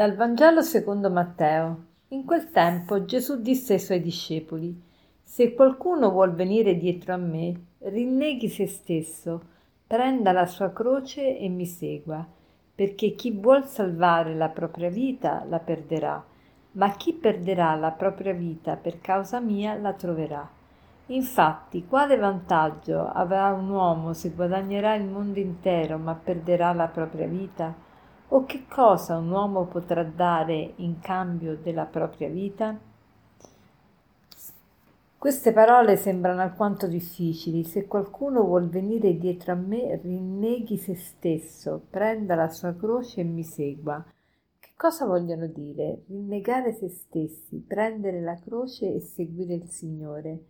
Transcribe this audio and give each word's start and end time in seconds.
Dal 0.00 0.14
Vangelo 0.14 0.62
secondo 0.62 1.10
Matteo. 1.10 1.84
In 2.08 2.24
quel 2.24 2.50
tempo 2.50 3.04
Gesù 3.04 3.42
disse 3.42 3.74
ai 3.74 3.78
suoi 3.78 4.00
discepoli, 4.00 4.74
Se 5.22 5.52
qualcuno 5.52 6.10
vuol 6.10 6.32
venire 6.32 6.78
dietro 6.78 7.12
a 7.12 7.18
me, 7.18 7.64
rinneghi 7.80 8.48
se 8.48 8.66
stesso, 8.66 9.42
prenda 9.86 10.32
la 10.32 10.46
sua 10.46 10.72
croce 10.72 11.36
e 11.36 11.50
mi 11.50 11.66
segua, 11.66 12.26
perché 12.74 13.14
chi 13.14 13.30
vuol 13.30 13.66
salvare 13.66 14.34
la 14.34 14.48
propria 14.48 14.88
vita 14.88 15.44
la 15.46 15.58
perderà, 15.58 16.24
ma 16.72 16.90
chi 16.92 17.12
perderà 17.12 17.74
la 17.74 17.90
propria 17.90 18.32
vita 18.32 18.76
per 18.76 19.02
causa 19.02 19.38
mia 19.38 19.74
la 19.74 19.92
troverà. 19.92 20.48
Infatti, 21.08 21.84
quale 21.86 22.16
vantaggio 22.16 23.06
avrà 23.06 23.52
un 23.52 23.68
uomo 23.68 24.14
se 24.14 24.30
guadagnerà 24.30 24.94
il 24.94 25.04
mondo 25.04 25.40
intero 25.40 25.98
ma 25.98 26.14
perderà 26.14 26.72
la 26.72 26.86
propria 26.86 27.26
vita? 27.26 27.88
O 28.32 28.44
che 28.44 28.64
cosa 28.68 29.16
un 29.16 29.28
uomo 29.28 29.66
potrà 29.66 30.04
dare 30.04 30.74
in 30.76 31.00
cambio 31.00 31.56
della 31.56 31.84
propria 31.84 32.28
vita? 32.28 32.78
Queste 35.18 35.52
parole 35.52 35.96
sembrano 35.96 36.40
alquanto 36.40 36.86
difficili. 36.86 37.64
Se 37.64 37.88
qualcuno 37.88 38.44
vuol 38.44 38.68
venire 38.68 39.18
dietro 39.18 39.50
a 39.50 39.56
me, 39.56 39.98
rinneghi 40.00 40.76
se 40.76 40.94
stesso, 40.94 41.82
prenda 41.90 42.36
la 42.36 42.48
sua 42.48 42.72
croce 42.76 43.22
e 43.22 43.24
mi 43.24 43.42
segua. 43.42 44.00
Che 44.60 44.70
cosa 44.76 45.06
vogliono 45.06 45.46
dire? 45.48 46.04
Rinnegare 46.06 46.72
se 46.72 46.88
stessi, 46.88 47.56
prendere 47.66 48.20
la 48.20 48.38
croce 48.38 48.94
e 48.94 49.00
seguire 49.00 49.54
il 49.54 49.68
Signore. 49.68 50.44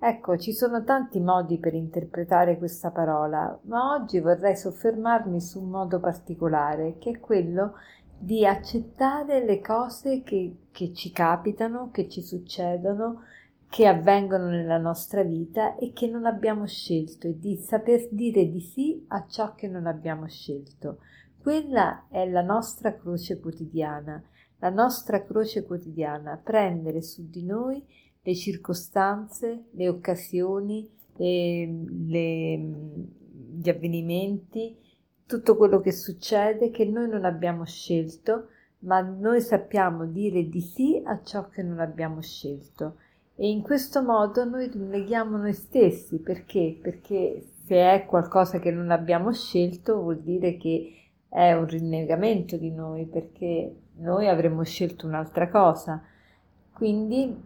Ecco, 0.00 0.38
ci 0.38 0.52
sono 0.52 0.84
tanti 0.84 1.18
modi 1.18 1.58
per 1.58 1.74
interpretare 1.74 2.56
questa 2.56 2.92
parola, 2.92 3.58
ma 3.62 3.94
oggi 3.94 4.20
vorrei 4.20 4.56
soffermarmi 4.56 5.40
su 5.40 5.60
un 5.60 5.70
modo 5.70 5.98
particolare, 5.98 6.98
che 6.98 7.10
è 7.10 7.20
quello 7.20 7.74
di 8.16 8.46
accettare 8.46 9.44
le 9.44 9.60
cose 9.60 10.22
che, 10.22 10.66
che 10.70 10.92
ci 10.92 11.10
capitano, 11.10 11.90
che 11.90 12.08
ci 12.08 12.22
succedono, 12.22 13.22
che 13.68 13.88
avvengono 13.88 14.46
nella 14.46 14.78
nostra 14.78 15.24
vita 15.24 15.74
e 15.74 15.92
che 15.92 16.06
non 16.06 16.26
abbiamo 16.26 16.64
scelto 16.66 17.26
e 17.26 17.36
di 17.36 17.56
saper 17.56 18.08
dire 18.10 18.48
di 18.48 18.60
sì 18.60 19.04
a 19.08 19.26
ciò 19.26 19.54
che 19.56 19.66
non 19.66 19.86
abbiamo 19.86 20.28
scelto. 20.28 21.00
Quella 21.40 22.06
è 22.08 22.24
la 22.28 22.42
nostra 22.42 22.96
croce 22.96 23.40
quotidiana, 23.40 24.22
la 24.58 24.70
nostra 24.70 25.24
croce 25.24 25.64
quotidiana, 25.64 26.40
prendere 26.42 27.02
su 27.02 27.28
di 27.28 27.44
noi 27.44 27.84
le 28.22 28.34
circostanze, 28.34 29.64
le 29.72 29.88
occasioni, 29.88 30.88
le, 31.16 31.84
le, 32.06 32.56
gli 33.60 33.68
avvenimenti, 33.68 34.76
tutto 35.26 35.56
quello 35.56 35.80
che 35.80 35.92
succede 35.92 36.70
che 36.70 36.84
noi 36.84 37.08
non 37.08 37.24
abbiamo 37.24 37.64
scelto, 37.64 38.48
ma 38.80 39.00
noi 39.00 39.40
sappiamo 39.40 40.06
dire 40.06 40.48
di 40.48 40.60
sì 40.60 41.02
a 41.04 41.20
ciò 41.22 41.48
che 41.48 41.62
non 41.62 41.80
abbiamo 41.80 42.20
scelto. 42.20 42.96
E 43.34 43.48
in 43.48 43.62
questo 43.62 44.02
modo 44.02 44.44
noi 44.44 44.68
rinneghiamo 44.68 45.36
noi 45.36 45.52
stessi, 45.52 46.18
perché? 46.18 46.78
Perché 46.80 47.44
se 47.66 47.76
è 47.76 48.04
qualcosa 48.06 48.58
che 48.58 48.70
non 48.70 48.90
abbiamo 48.90 49.32
scelto 49.32 50.00
vuol 50.00 50.20
dire 50.20 50.56
che 50.56 50.94
è 51.28 51.52
un 51.52 51.66
rinnegamento 51.66 52.56
di 52.56 52.70
noi, 52.70 53.06
perché 53.06 53.74
noi 53.98 54.28
avremmo 54.28 54.64
scelto 54.64 55.06
un'altra 55.06 55.48
cosa. 55.48 56.02
Quindi 56.72 57.36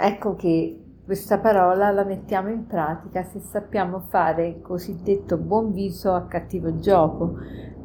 Ecco 0.00 0.36
che 0.36 0.80
questa 1.04 1.40
parola 1.40 1.90
la 1.90 2.04
mettiamo 2.04 2.50
in 2.50 2.68
pratica 2.68 3.24
se 3.24 3.40
sappiamo 3.40 3.98
fare 3.98 4.46
il 4.46 4.60
cosiddetto 4.60 5.36
buon 5.36 5.72
viso 5.72 6.14
a 6.14 6.26
cattivo 6.26 6.78
gioco. 6.78 7.34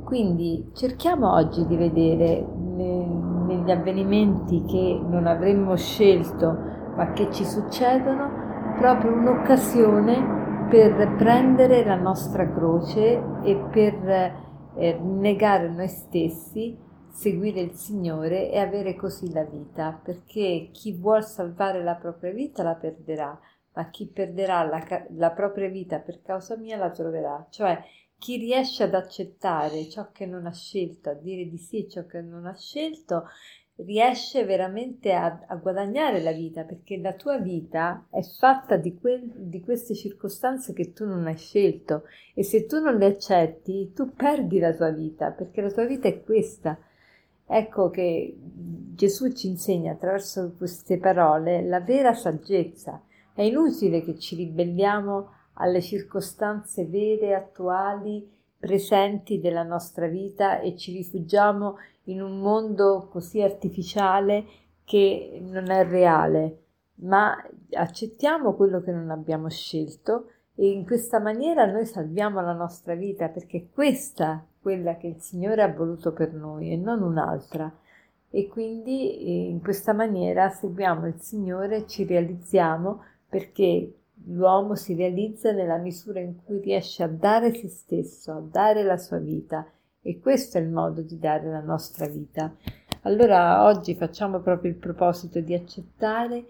Quindi 0.03 0.69
cerchiamo 0.73 1.33
oggi 1.33 1.65
di 1.65 1.75
vedere 1.75 2.45
negli 2.45 3.71
avvenimenti 3.71 4.63
che 4.63 5.01
non 5.03 5.25
avremmo 5.25 5.75
scelto 5.75 6.55
ma 6.95 7.13
che 7.13 7.31
ci 7.31 7.45
succedono 7.45 8.29
proprio 8.77 9.11
un'occasione 9.11 10.67
per 10.69 11.15
prendere 11.17 11.83
la 11.83 11.95
nostra 11.95 12.47
croce 12.47 13.23
e 13.41 13.55
per 13.71 14.35
eh, 14.75 14.99
negare 15.01 15.67
noi 15.67 15.87
stessi 15.87 16.77
seguire 17.13 17.61
il 17.61 17.73
Signore 17.73 18.49
e 18.51 18.57
avere 18.57 18.95
così 18.95 19.31
la 19.31 19.43
vita, 19.43 19.99
perché 20.03 20.69
chi 20.71 20.93
vuol 20.93 21.23
salvare 21.23 21.83
la 21.83 21.95
propria 21.95 22.33
vita 22.33 22.63
la 22.63 22.73
perderà, 22.73 23.39
ma 23.73 23.89
chi 23.89 24.07
perderà 24.07 24.63
la, 24.63 24.83
la 25.11 25.31
propria 25.31 25.69
vita 25.69 25.99
per 25.99 26.21
causa 26.23 26.57
mia 26.57 26.75
la 26.75 26.89
troverà. 26.89 27.45
Cioè, 27.49 27.81
chi 28.17 28.37
riesce 28.37 28.83
ad 28.83 28.95
accettare 28.95 29.87
ciò 29.89 30.11
che 30.11 30.25
non 30.25 30.47
ha 30.47 30.53
scelto, 30.53 31.11
a 31.11 31.13
dire 31.13 31.47
di 31.47 31.57
sì 31.57 31.87
ciò 31.87 32.05
che 32.05 32.21
non 32.21 32.47
ha 32.47 32.55
scelto, 32.55 33.25
riesce 33.77 34.43
veramente 34.45 35.13
a, 35.13 35.45
a, 35.47 35.55
guadagnare 35.55 36.21
la 36.21 36.31
vita 36.31 36.63
perché 36.63 36.97
la 36.97 37.13
tua 37.13 37.37
vita 37.39 38.05
è 38.09 38.21
fatta 38.21 38.77
di, 38.77 38.97
quel, 38.97 39.31
di, 39.35 39.61
queste 39.61 39.95
circostanze 39.95 40.73
che 40.73 40.93
tu 40.93 41.05
non 41.05 41.25
hai 41.25 41.37
scelto 41.37 42.03
e 42.35 42.43
se 42.43 42.67
tu 42.67 42.79
non 42.79 42.97
le 42.97 43.07
accetti 43.07 43.91
tu 43.93 44.13
perdi 44.13 44.59
la 44.59 44.75
tua 44.75 44.91
vita 44.91 45.31
perché 45.31 45.61
la 45.61 45.71
tua 45.71 45.85
vita 45.85 46.07
è 46.07 46.21
questa 46.21 46.77
Ecco 47.45 47.89
che 47.89 48.35
Gesù 48.95 49.31
ci 49.33 49.47
insegna 49.47 49.93
attraverso 49.93 50.53
queste 50.57 50.97
parole 50.97 51.63
la 51.63 51.81
vera 51.81 52.13
saggezza. 52.13 53.01
È 53.33 53.41
inutile 53.41 54.03
che 54.03 54.17
ci 54.17 54.35
ribelliamo 54.35 55.29
alle 55.53 55.81
circostanze 55.81 56.85
vere, 56.85 57.35
attuali, 57.35 58.29
presenti 58.57 59.39
della 59.39 59.63
nostra 59.63 60.07
vita 60.07 60.59
e 60.59 60.77
ci 60.77 60.93
rifugiamo 60.93 61.77
in 62.05 62.21
un 62.21 62.39
mondo 62.39 63.07
così 63.11 63.41
artificiale 63.41 64.45
che 64.85 65.41
non 65.43 65.69
è 65.69 65.85
reale, 65.85 66.63
ma 66.95 67.35
accettiamo 67.71 68.53
quello 68.53 68.81
che 68.81 68.91
non 68.91 69.09
abbiamo 69.09 69.49
scelto 69.49 70.27
e 70.55 70.69
in 70.69 70.85
questa 70.85 71.19
maniera 71.19 71.65
noi 71.65 71.85
salviamo 71.85 72.41
la 72.41 72.53
nostra 72.53 72.95
vita 72.95 73.29
perché 73.29 73.69
questa 73.73 74.45
quella 74.63 74.95
che 74.95 75.07
il 75.07 75.19
Signore 75.19 75.61
ha 75.61 75.71
voluto 75.71 76.13
per 76.13 76.33
noi 76.33 76.71
e 76.71 76.77
non 76.77 77.03
un'altra. 77.03 77.71
E 78.29 78.47
quindi 78.47 79.19
eh, 79.19 79.49
in 79.49 79.61
questa 79.61 79.93
maniera 79.93 80.49
seguiamo 80.49 81.05
il 81.05 81.19
Signore 81.19 81.85
ci 81.85 82.05
realizziamo 82.05 83.03
perché 83.29 83.93
l'uomo 84.25 84.75
si 84.75 84.95
realizza 84.95 85.51
nella 85.51 85.77
misura 85.77 86.21
in 86.21 86.37
cui 86.43 86.59
riesce 86.61 87.03
a 87.03 87.07
dare 87.07 87.53
se 87.53 87.67
stesso, 87.67 88.31
a 88.31 88.39
dare 88.39 88.83
la 88.83 88.97
sua 88.97 89.17
vita 89.17 89.67
e 90.01 90.19
questo 90.19 90.57
è 90.57 90.61
il 90.61 90.69
modo 90.69 91.01
di 91.01 91.19
dare 91.19 91.49
la 91.49 91.61
nostra 91.61 92.07
vita. 92.07 92.55
Allora 93.01 93.65
oggi 93.65 93.95
facciamo 93.95 94.39
proprio 94.39 94.71
il 94.71 94.77
proposito 94.77 95.41
di 95.41 95.53
accettare 95.53 96.45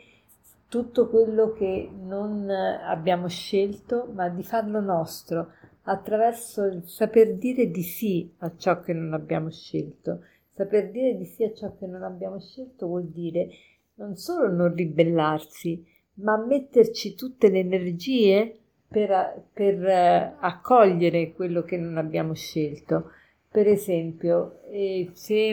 tutto 0.74 1.08
quello 1.08 1.54
che 1.54 1.88
non 1.96 2.50
abbiamo 2.50 3.28
scelto, 3.28 4.10
ma 4.12 4.28
di 4.30 4.42
farlo 4.42 4.80
nostro, 4.80 5.52
attraverso 5.84 6.64
il 6.64 6.82
saper 6.88 7.36
dire 7.36 7.70
di 7.70 7.84
sì 7.84 8.34
a 8.40 8.52
ciò 8.58 8.82
che 8.82 8.92
non 8.92 9.14
abbiamo 9.14 9.52
scelto. 9.52 10.22
Saper 10.56 10.90
dire 10.90 11.16
di 11.16 11.26
sì 11.26 11.44
a 11.44 11.54
ciò 11.54 11.76
che 11.78 11.86
non 11.86 12.02
abbiamo 12.02 12.40
scelto 12.40 12.88
vuol 12.88 13.06
dire 13.06 13.50
non 13.98 14.16
solo 14.16 14.52
non 14.52 14.74
ribellarsi, 14.74 15.86
ma 16.16 16.44
metterci 16.44 17.14
tutte 17.14 17.52
le 17.52 17.60
energie 17.60 18.58
per, 18.88 19.44
per 19.54 19.86
eh, 19.86 20.36
accogliere 20.40 21.34
quello 21.34 21.62
che 21.62 21.78
non 21.78 21.98
abbiamo 21.98 22.34
scelto. 22.34 23.12
Per 23.48 23.68
esempio, 23.68 24.64
eh, 24.72 25.12
se 25.14 25.50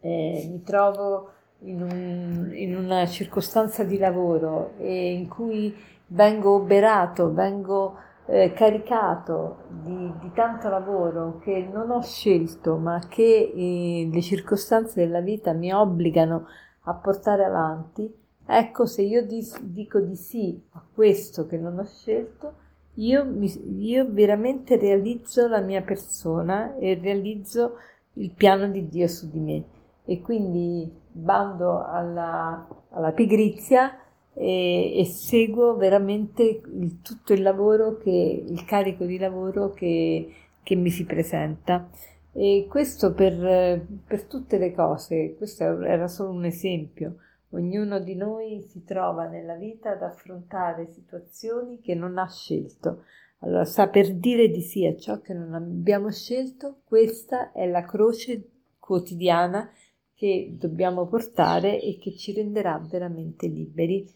eh, 0.00 0.48
mi 0.50 0.62
trovo 0.64 1.30
in, 1.64 1.82
un, 1.82 2.50
in, 2.52 2.76
una 2.76 3.06
circostanza 3.06 3.84
di 3.84 3.98
lavoro 3.98 4.74
in 4.78 5.28
cui 5.28 5.74
vengo 6.08 6.54
oberato, 6.54 7.32
vengo 7.32 7.96
eh, 8.26 8.52
caricato 8.52 9.64
di, 9.68 10.12
di, 10.20 10.30
tanto 10.32 10.68
lavoro 10.68 11.38
che 11.42 11.68
non 11.70 11.90
ho 11.90 12.02
scelto, 12.02 12.76
ma 12.76 13.00
che 13.08 13.52
eh, 13.54 14.08
le 14.10 14.22
circostanze 14.22 15.04
della 15.04 15.20
vita 15.20 15.52
mi 15.52 15.72
obbligano 15.72 16.46
a 16.84 16.94
portare 16.94 17.44
avanti, 17.44 18.12
ecco 18.46 18.86
se 18.86 19.02
io 19.02 19.24
di, 19.26 19.46
dico 19.60 20.00
di 20.00 20.16
sì 20.16 20.60
a 20.72 20.82
questo 20.92 21.46
che 21.46 21.58
non 21.58 21.78
ho 21.78 21.84
scelto, 21.84 22.62
io, 22.94 23.24
mi, 23.24 23.50
io 23.84 24.06
veramente 24.08 24.76
realizzo 24.76 25.48
la 25.48 25.60
mia 25.60 25.82
persona 25.82 26.76
e 26.76 26.98
realizzo 27.00 27.78
il 28.14 28.30
piano 28.30 28.68
di 28.68 28.88
Dio 28.88 29.08
su 29.08 29.28
di 29.28 29.40
me. 29.40 29.64
E 30.04 30.20
quindi 30.20 30.90
bando 31.10 31.84
alla, 31.84 32.66
alla 32.90 33.12
pigrizia 33.12 33.98
e, 34.34 34.98
e 34.98 35.04
seguo 35.04 35.76
veramente 35.76 36.42
il, 36.42 37.00
tutto 37.00 37.32
il 37.32 37.42
lavoro 37.42 37.96
che, 37.96 38.44
il 38.46 38.64
carico 38.64 39.04
di 39.04 39.16
lavoro 39.16 39.70
che, 39.72 40.32
che 40.62 40.74
mi 40.74 40.90
si 40.90 41.04
presenta. 41.04 41.88
E 42.32 42.66
questo 42.68 43.14
per, 43.14 43.86
per 44.04 44.24
tutte 44.24 44.58
le 44.58 44.72
cose, 44.72 45.36
questo 45.36 45.80
era 45.82 46.08
solo 46.08 46.30
un 46.30 46.44
esempio. 46.44 47.16
Ognuno 47.50 48.00
di 48.00 48.16
noi 48.16 48.60
si 48.62 48.82
trova 48.82 49.26
nella 49.26 49.54
vita 49.54 49.92
ad 49.92 50.02
affrontare 50.02 50.90
situazioni 50.92 51.80
che 51.80 51.94
non 51.94 52.18
ha 52.18 52.28
scelto. 52.28 53.04
Allora, 53.38 53.64
saper 53.64 54.14
dire 54.14 54.48
di 54.48 54.62
sì 54.62 54.84
a 54.86 54.96
ciò 54.96 55.20
che 55.20 55.34
non 55.34 55.54
abbiamo 55.54 56.10
scelto, 56.10 56.80
questa 56.84 57.52
è 57.52 57.68
la 57.68 57.84
croce 57.84 58.48
quotidiana 58.80 59.70
che 60.14 60.54
dobbiamo 60.58 61.06
portare 61.06 61.80
e 61.80 61.98
che 61.98 62.14
ci 62.16 62.32
renderà 62.32 62.78
veramente 62.78 63.46
liberi. 63.46 64.08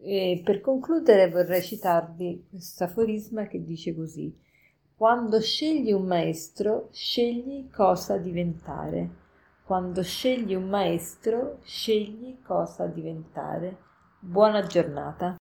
E 0.00 0.40
per 0.44 0.60
concludere 0.60 1.28
vorrei 1.28 1.62
citarvi 1.62 2.46
questo 2.50 2.84
aforisma 2.84 3.46
che 3.46 3.62
dice 3.64 3.94
così: 3.94 4.32
Quando 4.96 5.40
scegli 5.40 5.92
un 5.92 6.06
maestro, 6.06 6.88
scegli 6.92 7.68
cosa 7.70 8.16
diventare. 8.16 9.26
Quando 9.64 10.02
scegli 10.02 10.54
un 10.54 10.68
maestro, 10.68 11.58
scegli 11.62 12.40
cosa 12.42 12.86
diventare. 12.86 13.76
Buona 14.20 14.62
giornata. 14.66 15.37